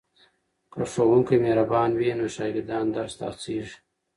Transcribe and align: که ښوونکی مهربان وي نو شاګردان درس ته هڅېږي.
که 0.71 0.81
ښوونکی 0.91 1.35
مهربان 1.45 1.89
وي 1.99 2.09
نو 2.19 2.25
شاګردان 2.35 2.85
درس 2.95 3.13
ته 3.19 3.25
هڅېږي. 3.31 3.77